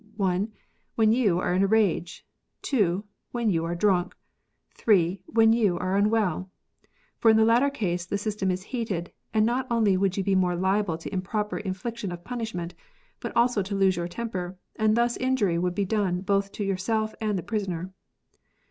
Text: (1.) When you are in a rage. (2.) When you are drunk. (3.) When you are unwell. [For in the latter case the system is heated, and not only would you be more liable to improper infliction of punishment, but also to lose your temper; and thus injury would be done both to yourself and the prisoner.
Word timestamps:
(1.) 0.17 0.51
When 0.95 1.11
you 1.11 1.37
are 1.37 1.53
in 1.53 1.61
a 1.61 1.67
rage. 1.67 2.25
(2.) 2.63 3.03
When 3.33 3.51
you 3.51 3.63
are 3.65 3.75
drunk. 3.75 4.15
(3.) 4.73 5.21
When 5.27 5.53
you 5.53 5.77
are 5.77 5.95
unwell. 5.95 6.49
[For 7.19 7.29
in 7.29 7.37
the 7.37 7.45
latter 7.45 7.69
case 7.69 8.07
the 8.07 8.17
system 8.17 8.49
is 8.49 8.63
heated, 8.63 9.11
and 9.31 9.45
not 9.45 9.67
only 9.69 9.97
would 9.97 10.17
you 10.17 10.23
be 10.23 10.33
more 10.33 10.55
liable 10.55 10.97
to 10.97 11.13
improper 11.13 11.59
infliction 11.59 12.11
of 12.11 12.23
punishment, 12.23 12.73
but 13.19 13.31
also 13.35 13.61
to 13.61 13.75
lose 13.75 13.95
your 13.95 14.07
temper; 14.07 14.57
and 14.75 14.97
thus 14.97 15.17
injury 15.17 15.59
would 15.59 15.75
be 15.75 15.85
done 15.85 16.21
both 16.21 16.51
to 16.53 16.63
yourself 16.63 17.13
and 17.21 17.37
the 17.37 17.43
prisoner. 17.43 17.93